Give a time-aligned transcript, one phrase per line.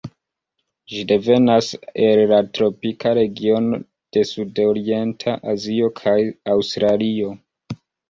[0.93, 1.67] Ĝi devenas
[2.07, 3.81] el la tropika regiono
[4.19, 6.19] de Sudorienta Azio kaj
[6.59, 7.41] Aŭstralio.